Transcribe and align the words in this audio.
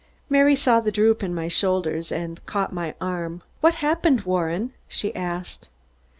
Mary 0.31 0.55
saw 0.55 0.79
the 0.79 0.91
droop 0.91 1.21
in 1.21 1.31
my 1.31 1.47
shoulders 1.47 2.11
and 2.11 2.43
caught 2.47 2.73
my 2.73 2.95
arm. 2.99 3.43
"What 3.59 3.75
happened, 3.85 4.21
Warren?" 4.21 4.73
she 4.87 5.13
asked. 5.15 5.69